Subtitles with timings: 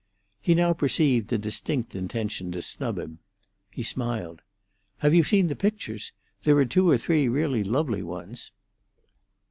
[0.41, 3.19] He now perceived a distinct intention to snub him.
[3.69, 4.41] He smiled.
[4.97, 6.11] "Have you seen the pictures?
[6.43, 8.49] There are two or three really lovely ones."